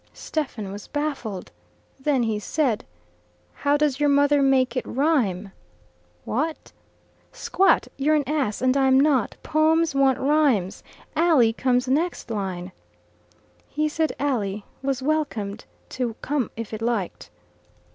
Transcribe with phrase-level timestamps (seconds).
[0.15, 1.51] Stephen was baffled.
[1.99, 2.85] Then he said,
[3.53, 5.51] "How does your mother make it rhyme?"
[6.25, 6.71] "Wot?"
[7.31, 7.87] "Squat.
[7.97, 9.35] You're an ass, and I'm not.
[9.43, 10.81] Poems want rhymes.
[11.15, 12.71] 'Alley' comes next line."
[13.69, 15.57] He said "alley" was welcome
[15.89, 17.29] to come if it liked.